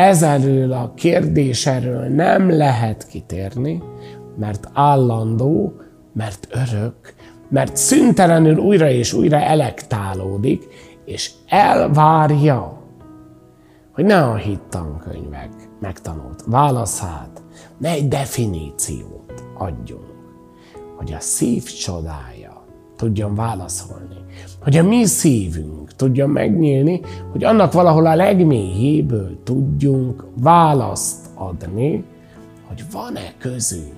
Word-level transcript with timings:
ezelől 0.00 0.72
a 0.72 0.92
kérdéserről 0.94 2.08
nem 2.08 2.50
lehet 2.50 3.06
kitérni, 3.06 3.82
mert 4.38 4.68
állandó, 4.72 5.72
mert 6.12 6.48
örök, 6.50 7.14
mert 7.48 7.76
szüntelenül 7.76 8.56
újra 8.58 8.90
és 8.90 9.12
újra 9.12 9.36
elektálódik, 9.36 10.66
és 11.04 11.30
elvárja, 11.48 12.78
hogy 13.92 14.04
ne 14.04 14.22
a 14.22 14.34
hittankönyvek 14.34 15.50
megtanult 15.80 16.42
válaszát, 16.46 17.42
ne 17.78 17.88
egy 17.88 18.08
definíciót 18.08 19.44
adjunk, 19.58 20.04
hogy 20.96 21.12
a 21.12 21.20
szív 21.20 21.64
csodája 21.64 22.59
tudjon 23.00 23.34
válaszolni, 23.34 24.16
hogy 24.62 24.76
a 24.76 24.82
mi 24.82 25.04
szívünk 25.04 25.92
tudjon 25.96 26.30
megnyílni, 26.30 27.00
hogy 27.32 27.44
annak 27.44 27.72
valahol 27.72 28.06
a 28.06 28.14
legmélyéből 28.14 29.42
tudjunk 29.44 30.26
választ 30.36 31.26
adni, 31.34 32.04
hogy 32.68 32.84
van-e 32.92 33.34
közünk 33.38 33.94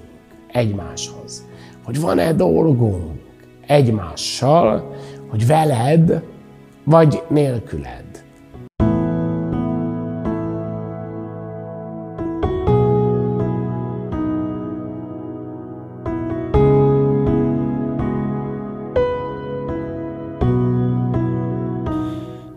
egymáshoz, 0.53 1.47
hogy 1.85 2.01
van-e 2.01 2.33
dolgunk 2.33 3.21
egymással, 3.67 4.95
hogy 5.29 5.47
veled 5.47 6.23
vagy 6.85 7.23
nélküled. 7.29 8.12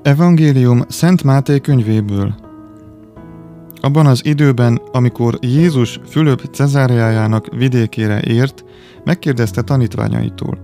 Evangélium 0.06 0.82
Szent 0.88 1.24
Máté 1.24 1.60
könyvéből. 1.60 2.36
Abban 3.82 4.06
az 4.06 4.26
időben, 4.26 4.82
amikor 4.92 5.38
Jézus 5.42 6.00
Fülöp 6.10 6.42
Cezáriájának 6.52 7.48
vidékére 7.56 8.22
ért, 8.22 8.64
megkérdezte 9.04 9.62
tanítványaitól, 9.62 10.58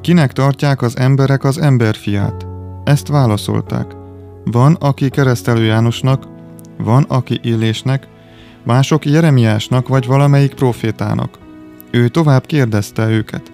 kinek 0.00 0.32
tartják 0.32 0.82
az 0.82 0.96
emberek 0.96 1.44
az 1.44 1.58
emberfiát? 1.60 2.46
Ezt 2.84 3.08
válaszolták. 3.08 3.96
Van, 4.44 4.76
aki 4.80 5.08
keresztelő 5.08 5.64
Jánosnak, 5.64 6.24
van, 6.78 7.02
aki 7.02 7.40
Illésnek, 7.42 8.08
mások 8.64 9.04
Jeremiásnak 9.04 9.88
vagy 9.88 10.06
valamelyik 10.06 10.54
profétának. 10.54 11.38
Ő 11.90 12.08
tovább 12.08 12.46
kérdezte 12.46 13.08
őket. 13.08 13.52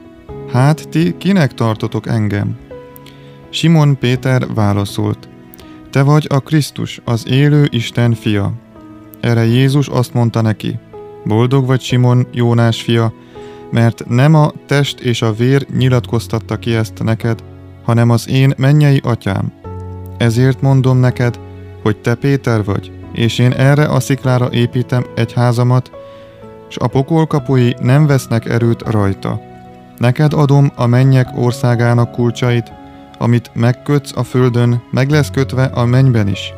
Hát 0.52 0.88
ti 0.88 1.14
kinek 1.18 1.54
tartotok 1.54 2.06
engem? 2.06 2.56
Simon 3.50 3.98
Péter 3.98 4.54
válaszolt. 4.54 5.29
Te 5.90 6.02
vagy 6.02 6.26
a 6.28 6.38
Krisztus, 6.38 7.00
az 7.04 7.28
élő 7.28 7.68
Isten 7.70 8.14
fia. 8.14 8.52
Erre 9.20 9.44
Jézus 9.44 9.88
azt 9.88 10.14
mondta 10.14 10.40
neki, 10.40 10.78
boldog 11.24 11.66
vagy 11.66 11.80
Simon, 11.80 12.26
Jónás 12.32 12.82
fia, 12.82 13.12
mert 13.70 14.08
nem 14.08 14.34
a 14.34 14.52
test 14.66 15.00
és 15.00 15.22
a 15.22 15.32
vér 15.32 15.66
nyilatkoztatta 15.76 16.56
ki 16.56 16.74
ezt 16.74 17.02
neked, 17.02 17.42
hanem 17.84 18.10
az 18.10 18.28
én 18.28 18.52
mennyei 18.56 19.00
atyám. 19.04 19.52
Ezért 20.18 20.60
mondom 20.60 20.98
neked, 20.98 21.38
hogy 21.82 21.96
te 21.96 22.14
Péter 22.14 22.64
vagy, 22.64 22.92
és 23.12 23.38
én 23.38 23.52
erre 23.52 23.84
a 23.84 24.00
sziklára 24.00 24.48
építem 24.52 25.04
egy 25.14 25.32
házamat, 25.32 25.90
s 26.68 26.76
a 26.76 26.86
pokolkapui 26.86 27.76
nem 27.80 28.06
vesznek 28.06 28.48
erőt 28.48 28.82
rajta. 28.90 29.40
Neked 29.98 30.32
adom 30.32 30.72
a 30.76 30.86
mennyek 30.86 31.28
országának 31.36 32.10
kulcsait, 32.10 32.72
amit 33.20 33.50
megkötsz 33.54 34.16
a 34.16 34.22
földön, 34.22 34.82
meg 34.90 35.10
lesz 35.10 35.30
kötve 35.30 35.64
a 35.64 35.84
mennyben 35.84 36.28
is, 36.28 36.54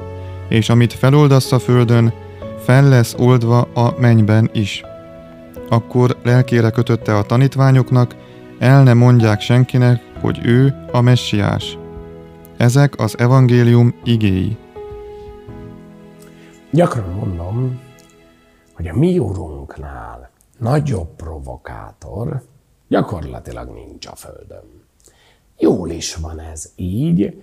és 0.48 0.68
amit 0.68 0.92
feloldasz 0.92 1.52
a 1.52 1.58
földön, 1.58 2.12
fel 2.58 2.88
lesz 2.88 3.14
oldva 3.18 3.60
a 3.60 3.94
mennyben 3.98 4.50
is. 4.52 4.84
Akkor 5.68 6.16
lelkére 6.22 6.70
kötötte 6.70 7.16
a 7.16 7.22
tanítványoknak, 7.22 8.14
el 8.58 8.82
ne 8.82 8.94
mondják 8.94 9.40
senkinek, 9.40 10.02
hogy 10.20 10.40
ő 10.44 10.74
a 10.92 11.00
messiás. 11.00 11.78
Ezek 12.56 13.00
az 13.00 13.18
evangélium 13.18 13.94
igéi. 14.04 14.56
Gyakran 16.70 17.10
mondom, 17.10 17.80
hogy 18.72 18.88
a 18.88 18.96
mi 18.96 19.18
urunknál 19.18 20.30
nagyobb 20.58 21.16
provokátor 21.16 22.42
gyakorlatilag 22.88 23.68
nincs 23.68 24.06
a 24.06 24.16
Földön. 24.16 24.82
Jól 25.62 25.90
is 25.90 26.14
van 26.14 26.40
ez 26.40 26.72
így. 26.76 27.42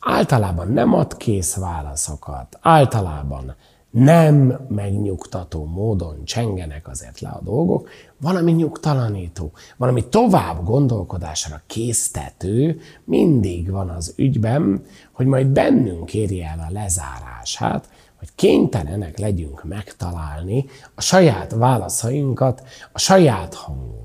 Általában 0.00 0.68
nem 0.68 0.94
ad 0.94 1.16
kész 1.16 1.54
válaszokat, 1.54 2.58
általában 2.60 3.54
nem 3.90 4.66
megnyugtató 4.68 5.64
módon 5.64 6.24
csengenek 6.24 6.88
azért 6.88 7.20
le 7.20 7.28
a 7.28 7.40
dolgok, 7.42 7.88
valami 8.20 8.52
nyugtalanító, 8.52 9.50
valami 9.76 10.08
tovább 10.08 10.64
gondolkodásra 10.64 11.62
késztető. 11.66 12.80
Mindig 13.04 13.70
van 13.70 13.88
az 13.88 14.14
ügyben, 14.16 14.84
hogy 15.12 15.26
majd 15.26 15.46
bennünk 15.46 16.14
érje 16.14 16.48
el 16.48 16.66
a 16.68 16.72
lezárását, 16.72 17.88
hogy 18.18 18.28
kénytelenek 18.34 19.18
legyünk 19.18 19.64
megtalálni 19.64 20.64
a 20.94 21.00
saját 21.00 21.52
válaszainkat, 21.52 22.62
a 22.92 22.98
saját 22.98 23.54
hangunkat 23.54 23.97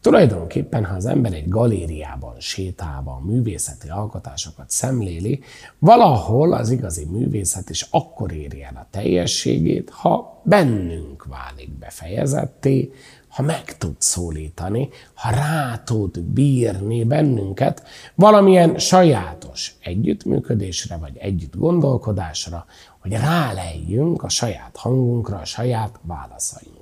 Tulajdonképpen, 0.00 0.84
ha 0.84 0.94
az 0.94 1.06
ember 1.06 1.32
egy 1.32 1.48
galériában 1.48 2.34
sétálva 2.38 3.20
művészeti 3.24 3.88
alkotásokat 3.88 4.70
szemléli, 4.70 5.42
valahol 5.78 6.52
az 6.52 6.70
igazi 6.70 7.04
művészet 7.04 7.70
is 7.70 7.86
akkor 7.90 8.32
éri 8.32 8.62
el 8.62 8.74
a 8.74 8.86
teljességét, 8.90 9.90
ha 9.90 10.40
bennünk 10.44 11.24
válik 11.24 11.70
befejezetté, 11.78 12.92
ha 13.28 13.42
meg 13.42 13.78
tud 13.78 13.94
szólítani, 13.98 14.88
ha 15.14 15.30
rá 15.30 15.82
tud 15.84 16.20
bírni 16.20 17.04
bennünket 17.04 17.82
valamilyen 18.14 18.78
sajátos 18.78 19.74
együttműködésre 19.80 20.96
vagy 20.96 21.16
együtt 21.16 21.56
gondolkodásra, 21.56 22.66
hogy 22.98 23.12
rálejjünk 23.12 24.22
a 24.22 24.28
saját 24.28 24.76
hangunkra, 24.76 25.38
a 25.38 25.44
saját 25.44 25.98
válaszainkra 26.02 26.79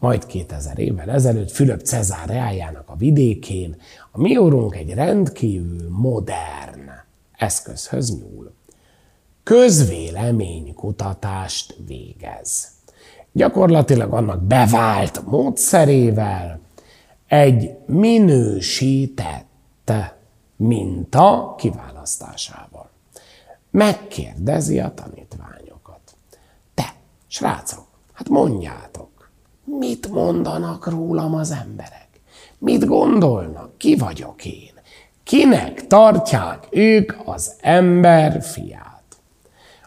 majd 0.00 0.26
2000 0.26 0.78
évvel 0.78 1.10
ezelőtt 1.10 1.50
Fülöp 1.50 1.80
Cezár 1.80 2.28
reájának 2.28 2.88
a 2.88 2.96
vidékén 2.96 3.76
a 4.10 4.20
mi 4.20 4.36
úrunk 4.36 4.76
egy 4.76 4.94
rendkívül 4.94 5.90
modern 5.90 6.90
eszközhöz 7.36 8.18
nyúl. 8.18 8.52
Közvéleménykutatást 9.42 11.76
végez. 11.86 12.68
Gyakorlatilag 13.32 14.12
annak 14.12 14.42
bevált 14.42 15.26
módszerével 15.26 16.60
egy 17.26 17.76
minősített 17.86 19.48
minta 20.56 21.54
kiválasztásával. 21.58 22.90
Megkérdezi 23.70 24.80
a 24.80 24.94
tanítványokat. 24.94 26.00
Te, 26.74 26.94
srácok, 27.26 27.86
hát 28.12 28.28
mondjátok, 28.28 29.09
Mit 29.78 30.08
mondanak 30.08 30.86
rólam 30.86 31.34
az 31.34 31.50
emberek? 31.50 32.08
Mit 32.58 32.86
gondolnak? 32.86 33.78
Ki 33.78 33.96
vagyok 33.96 34.44
én? 34.44 34.72
Kinek 35.24 35.86
tartják 35.86 36.66
ők 36.70 37.12
az 37.24 37.54
ember 37.60 38.42
fiát? 38.42 39.02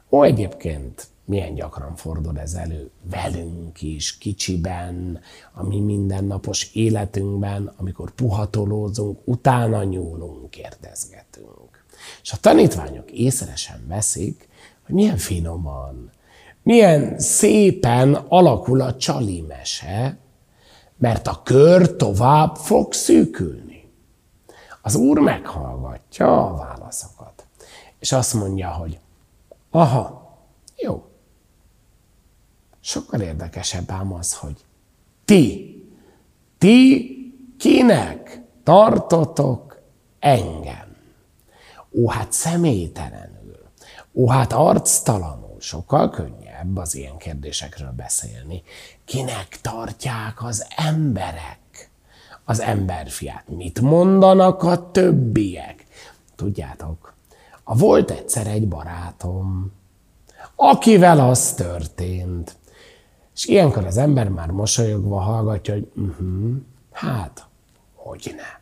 Ó, 0.10 0.24
egyébként 0.24 1.08
milyen 1.26 1.54
gyakran 1.54 1.96
fordul 1.96 2.40
ez 2.40 2.54
elő 2.54 2.90
velünk 3.10 3.82
is, 3.82 4.18
kicsiben, 4.18 5.20
a 5.54 5.64
mi 5.64 5.80
mindennapos 5.80 6.74
életünkben, 6.74 7.74
amikor 7.78 8.12
puhatolózunk, 8.12 9.20
utána 9.24 9.84
nyúlunk, 9.84 10.50
kérdezgetünk. 10.50 11.86
És 12.22 12.32
a 12.32 12.38
tanítványok 12.38 13.12
észre 13.12 13.56
sem 13.56 13.84
veszik, 13.88 14.48
hogy 14.86 14.96
milyen 14.96 15.18
finoman, 15.18 16.12
milyen 16.64 17.20
szépen 17.20 18.14
alakul 18.14 18.82
a 18.82 18.96
csali 18.96 19.42
mese, 19.42 20.18
mert 20.98 21.28
a 21.28 21.42
kör 21.44 21.96
tovább 21.96 22.56
fog 22.56 22.94
szűkülni. 22.94 23.92
Az 24.82 24.96
úr 24.96 25.20
meghallgatja 25.20 26.48
a 26.48 26.56
válaszokat, 26.56 27.46
és 28.00 28.12
azt 28.12 28.34
mondja, 28.34 28.70
hogy 28.70 29.00
aha, 29.72 30.36
jó. 30.76 31.04
Sokkal 32.80 33.22
érdekesebb 33.22 33.92
ám 33.92 34.14
az, 34.14 34.38
hogy 34.38 34.66
ti, 35.26 35.76
ti 36.58 37.08
kinek 37.58 38.42
tartotok 38.64 39.82
engem? 40.20 40.96
Ó, 41.92 42.10
hát 42.10 42.32
személytelenül, 42.32 43.60
ó, 44.14 44.30
hát 44.30 44.54
arctalanul, 44.54 45.53
sokkal 45.64 46.10
könnyebb 46.10 46.78
az 46.78 46.96
ilyen 46.96 47.18
kérdésekről 47.18 47.92
beszélni. 47.92 48.64
Kinek 49.06 49.62
tartják 49.62 50.44
az 50.44 50.68
emberek 50.76 51.90
az 52.44 52.60
emberfiát? 52.60 53.48
Mit 53.48 53.82
mondanak 53.82 54.64
a 54.64 54.92
többiek? 54.92 55.86
Tudjátok, 56.36 57.14
a 57.64 57.76
volt 57.76 58.12
egyszer 58.12 58.48
egy 58.48 58.68
barátom, 58.68 59.72
akivel 60.56 61.20
az 61.20 61.54
történt. 61.54 62.56
És 63.36 63.46
ilyenkor 63.46 63.86
az 63.86 63.98
ember 63.98 64.30
már 64.30 64.50
mosolyogva 64.50 65.20
hallgatja, 65.20 65.74
hogy 65.74 65.92
uh-huh, 65.96 66.56
hát, 66.92 67.48
hogy 67.96 68.34
ne. 68.36 68.62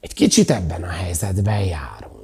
Egy 0.00 0.14
kicsit 0.14 0.50
ebben 0.50 0.82
a 0.82 0.90
helyzetben 0.90 1.60
járunk. 1.60 2.19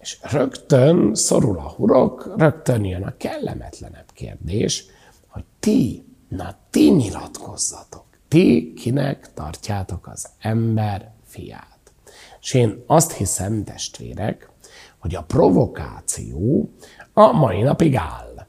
És 0.00 0.18
rögtön 0.22 1.14
szorul 1.14 1.58
a 1.58 1.68
hurok, 1.68 2.34
rögtön 2.36 2.84
jön 2.84 3.02
a 3.02 3.16
kellemetlenebb 3.16 4.12
kérdés, 4.12 4.84
hogy 5.26 5.44
ti, 5.58 6.04
na 6.28 6.54
ti 6.70 6.90
nyilatkozzatok. 6.90 8.04
Ti 8.28 8.72
kinek 8.76 9.34
tartjátok 9.34 10.06
az 10.06 10.28
ember 10.38 11.12
fiát? 11.24 11.92
És 12.40 12.54
én 12.54 12.84
azt 12.86 13.12
hiszem, 13.12 13.64
testvérek, 13.64 14.50
hogy 14.98 15.14
a 15.14 15.22
provokáció 15.22 16.70
a 17.12 17.32
mai 17.32 17.62
napig 17.62 17.96
áll. 17.96 18.46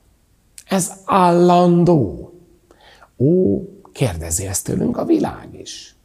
Ez 0.65 0.91
állandó. 1.05 2.33
Ó, 3.17 3.61
kérdezi 3.91 4.45
ezt 4.45 4.65
tőlünk 4.65 4.97
a 4.97 5.05
világ 5.05 5.59
is. 5.59 5.95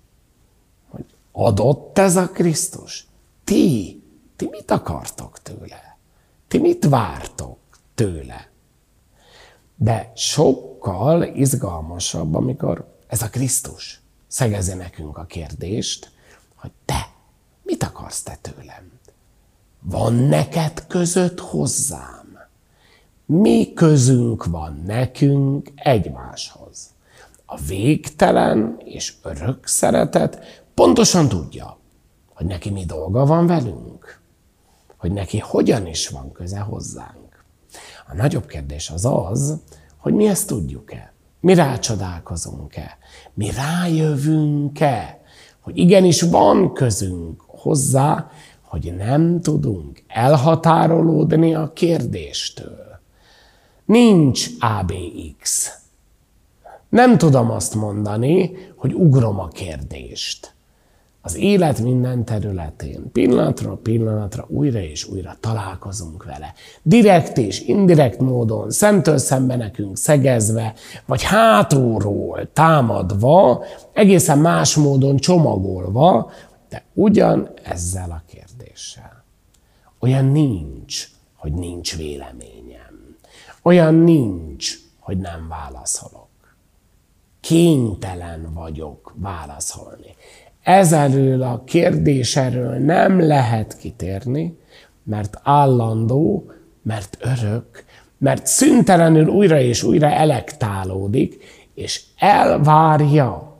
Hogy 0.89 1.05
adott 1.33 1.99
ez 1.99 2.17
a 2.17 2.29
Krisztus? 2.29 3.07
Ti, 3.45 4.03
ti 4.37 4.49
mit 4.51 4.71
akartok 4.71 5.43
tőle? 5.43 5.99
Ti 6.49 6.59
mit 6.59 6.85
vártok 6.85 7.59
tőle? 7.95 8.51
De 9.77 10.13
sokkal 10.15 11.23
izgalmasabb, 11.23 12.35
amikor 12.35 12.95
ez 13.07 13.23
a 13.23 13.29
Krisztus 13.29 14.01
szegezi 14.27 14.75
nekünk 14.75 15.19
a 15.19 15.25
kérdést, 15.25 16.11
hogy 16.55 16.71
te, 16.85 17.09
mit 17.63 17.83
akarsz 17.83 18.23
te 18.23 18.39
tőlem? 18.41 18.93
Van 19.81 20.15
neked 20.15 20.87
között 20.87 21.41
hozzám? 21.41 22.39
Mi 23.25 23.73
közünk 23.73 24.45
van 24.45 24.83
nekünk 24.87 25.73
egymáshoz? 25.75 26.95
A 27.47 27.57
végtelen 27.61 28.77
és 28.85 29.15
örök 29.23 29.67
szeretet 29.67 30.65
pontosan 30.75 31.29
tudja, 31.29 31.79
hogy 32.35 32.47
neki 32.47 32.71
mi 32.71 32.85
dolga 32.85 33.27
van 33.27 33.47
velünk, 33.47 34.21
hogy 34.97 35.13
neki 35.13 35.39
hogyan 35.39 35.87
is 35.87 36.09
van 36.09 36.33
köze 36.33 36.59
hozzánk. 36.59 37.45
A 38.09 38.15
nagyobb 38.15 38.47
kérdés 38.47 38.91
az 38.91 39.05
az, 39.05 39.57
hogy 39.97 40.15
mi 40.15 40.27
ezt 40.27 40.47
tudjuk-e. 40.47 41.13
Mi 41.41 41.55
rácsodálkozunk-e? 41.55 42.99
Mi 43.35 43.51
rájövünk-e? 43.51 45.21
Hogy 45.61 45.77
igenis 45.77 46.23
van 46.23 46.73
közünk 46.73 47.41
hozzá, 47.47 48.31
hogy 48.63 48.95
nem 48.97 49.41
tudunk 49.41 50.03
elhatárolódni 50.07 51.55
a 51.55 51.73
kérdéstől. 51.73 53.01
Nincs 53.85 54.47
ABX. 54.59 55.71
Nem 56.89 57.19
tudom 57.19 57.51
azt 57.51 57.75
mondani, 57.75 58.53
hogy 58.77 58.95
ugrom 58.95 59.39
a 59.39 59.49
kérdést 59.49 60.56
az 61.27 61.37
élet 61.37 61.81
minden 61.81 62.25
területén, 62.25 63.13
pillanatról 63.13 63.79
pillanatra 63.79 64.47
újra 64.49 64.79
és 64.79 65.05
újra 65.05 65.37
találkozunk 65.41 66.25
vele. 66.25 66.53
Direkt 66.83 67.39
és 67.39 67.61
indirekt 67.61 68.21
módon, 68.21 68.71
szemtől 68.71 69.19
szembe 69.19 69.57
nekünk 69.57 69.97
szegezve, 69.97 70.75
vagy 71.07 71.23
hátulról 71.23 72.49
támadva, 72.53 73.65
egészen 73.93 74.39
más 74.39 74.75
módon 74.75 75.17
csomagolva, 75.17 76.31
de 76.69 76.85
ugyan 76.93 77.49
ezzel 77.63 78.11
a 78.11 78.23
kérdéssel. 78.27 79.25
Olyan 79.99 80.25
nincs, 80.25 81.09
hogy 81.37 81.53
nincs 81.53 81.97
véleményem. 81.97 83.17
Olyan 83.63 83.95
nincs, 83.95 84.75
hogy 84.99 85.19
nem 85.19 85.49
válaszolok. 85.49 86.29
Kénytelen 87.41 88.51
vagyok 88.55 89.15
válaszolni 89.17 90.15
ezelől 90.67 91.43
a 91.43 91.63
kérdéseről 91.65 92.79
nem 92.79 93.21
lehet 93.21 93.77
kitérni, 93.77 94.59
mert 95.03 95.41
állandó, 95.43 96.51
mert 96.83 97.19
örök, 97.21 97.85
mert 98.19 98.47
szüntelenül 98.47 99.29
újra 99.29 99.61
és 99.61 99.83
újra 99.83 100.11
elektálódik, 100.11 101.45
és 101.75 102.03
elvárja, 102.19 103.57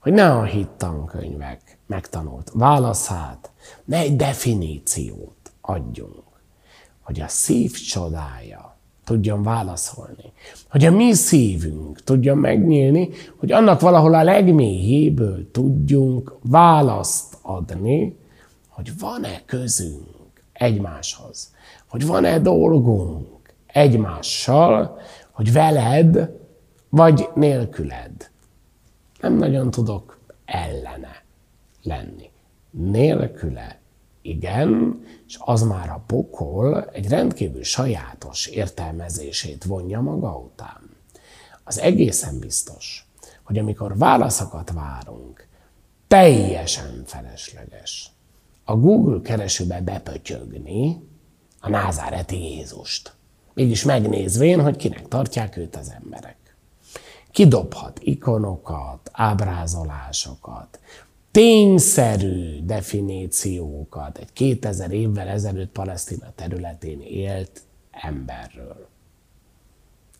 hogy 0.00 0.12
ne 0.12 0.30
a 0.32 0.42
hittankönyvek 0.42 1.78
megtanult 1.86 2.50
válaszát, 2.54 3.50
ne 3.84 3.96
egy 3.96 4.16
definíciót 4.16 5.52
adjunk, 5.60 6.24
hogy 7.02 7.20
a 7.20 7.28
szív 7.28 7.72
csodája 7.72 8.73
tudjon 9.04 9.42
válaszolni. 9.42 10.32
Hogy 10.70 10.84
a 10.84 10.90
mi 10.90 11.12
szívünk 11.12 12.02
tudjon 12.02 12.38
megnyílni, 12.38 13.08
hogy 13.36 13.52
annak 13.52 13.80
valahol 13.80 14.14
a 14.14 14.22
legmélyéből 14.22 15.50
tudjunk 15.50 16.36
választ 16.42 17.38
adni, 17.42 18.16
hogy 18.68 18.98
van-e 18.98 19.42
közünk 19.46 20.42
egymáshoz, 20.52 21.54
hogy 21.88 22.06
van-e 22.06 22.38
dolgunk 22.38 23.54
egymással, 23.66 24.98
hogy 25.30 25.52
veled 25.52 26.30
vagy 26.88 27.28
nélküled. 27.34 28.30
Nem 29.20 29.36
nagyon 29.36 29.70
tudok 29.70 30.18
ellene 30.44 31.22
lenni. 31.82 32.30
Nélküle 32.70 33.78
igen, 34.24 35.02
és 35.26 35.38
az 35.38 35.62
már 35.62 35.88
a 35.88 36.02
pokol 36.06 36.84
egy 36.92 37.08
rendkívül 37.08 37.62
sajátos 37.62 38.46
értelmezését 38.46 39.64
vonja 39.64 40.00
maga 40.00 40.36
után. 40.36 40.90
Az 41.64 41.78
egészen 41.78 42.38
biztos, 42.38 43.06
hogy 43.42 43.58
amikor 43.58 43.98
válaszokat 43.98 44.72
várunk, 44.72 45.46
teljesen 46.08 47.02
felesleges 47.06 48.10
a 48.64 48.76
Google 48.76 49.20
keresőbe 49.20 49.80
bepötyögni 49.80 51.08
a 51.60 51.68
názáreti 51.68 52.42
Jézust. 52.42 53.14
Mégis 53.54 53.84
megnézvén, 53.84 54.62
hogy 54.62 54.76
kinek 54.76 55.08
tartják 55.08 55.56
őt 55.56 55.76
az 55.76 55.92
emberek. 56.02 56.56
Kidobhat 57.30 57.98
ikonokat, 58.02 59.10
ábrázolásokat, 59.12 60.78
tényszerű 61.34 62.64
definíciókat 62.64 64.18
egy 64.18 64.32
2000 64.32 64.92
évvel 64.92 65.28
ezelőtt 65.28 65.72
Palesztina 65.72 66.32
területén 66.34 67.00
élt 67.00 67.62
emberről. 67.90 68.88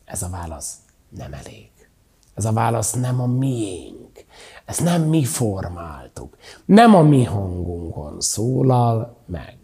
Ez 0.04 0.22
a 0.22 0.28
válasz 0.28 0.74
nem 1.08 1.32
elég. 1.32 1.70
Ez 2.34 2.44
a 2.44 2.52
válasz 2.52 2.92
nem 2.92 3.20
a 3.20 3.26
miénk. 3.26 4.24
Ezt 4.64 4.82
nem 4.84 5.02
mi 5.02 5.24
formáltuk. 5.24 6.36
Nem 6.64 6.94
a 6.94 7.02
mi 7.02 7.24
hangunkon 7.24 8.20
szólal 8.20 9.16
meg. 9.26 9.56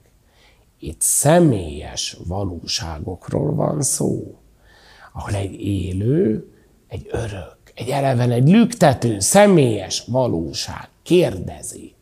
Itt 0.78 1.00
személyes 1.00 2.16
valóságokról 2.26 3.54
van 3.54 3.82
szó, 3.82 4.38
ahol 5.12 5.34
egy 5.34 5.60
élő, 5.60 6.52
egy 6.88 7.08
örök, 7.10 7.58
egy 7.74 7.88
eleven, 7.88 8.30
egy 8.30 8.48
lüktető, 8.48 9.20
személyes 9.20 10.04
valóság 10.06 10.89
kérdezi 11.02 11.94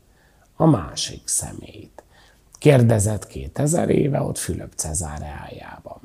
a 0.56 0.66
másik 0.66 1.22
szemét. 1.24 2.02
Kérdezett 2.52 3.26
2000 3.26 3.90
éve 3.90 4.20
ott 4.20 4.38
Fülöp 4.38 4.72
Cezáreájában. 4.74 6.00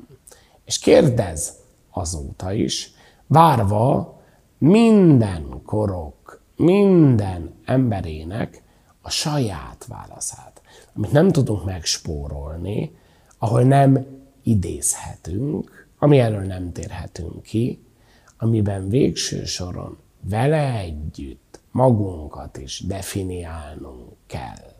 És 0.64 0.78
kérdez 0.78 1.52
azóta 1.90 2.52
is, 2.52 2.92
várva 3.26 4.20
minden 4.58 5.62
korok, 5.64 6.42
minden 6.56 7.54
emberének 7.64 8.62
a 9.02 9.10
saját 9.10 9.86
válaszát, 9.88 10.62
amit 10.94 11.12
nem 11.12 11.30
tudunk 11.30 11.64
megspórolni, 11.64 12.96
ahol 13.38 13.62
nem 13.62 14.06
idézhetünk, 14.42 15.88
ami 15.98 16.18
elől 16.18 16.42
nem 16.42 16.72
térhetünk 16.72 17.42
ki, 17.42 17.84
amiben 18.38 18.88
végső 18.88 19.44
soron 19.44 19.98
vele 20.20 20.78
együtt 20.78 21.43
magunkat 21.74 22.56
is 22.56 22.80
definiálnunk 22.80 24.16
kell. 24.26 24.73